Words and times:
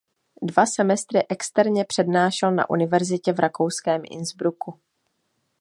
Dva 0.41 0.65
semestry 0.65 1.19
externě 1.29 1.85
přednášel 1.85 2.51
na 2.51 2.69
univerzitě 2.69 3.33
v 3.33 3.39
rakouském 3.39 4.01
Innsbrucku. 4.05 4.79